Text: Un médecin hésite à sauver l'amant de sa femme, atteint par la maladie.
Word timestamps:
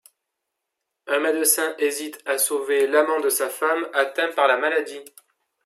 Un 1.05 1.19
médecin 1.19 1.75
hésite 1.77 2.23
à 2.25 2.39
sauver 2.39 2.87
l'amant 2.87 3.19
de 3.19 3.29
sa 3.29 3.51
femme, 3.51 3.85
atteint 3.93 4.31
par 4.31 4.47
la 4.47 4.57
maladie. 4.57 5.03